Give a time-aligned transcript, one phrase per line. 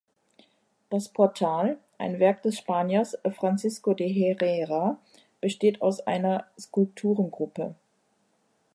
[0.89, 4.97] Das Portal, ein Werk des Spaniers Francisco de Herrera,
[5.41, 7.75] besteht aus einer Skulpturengruppe.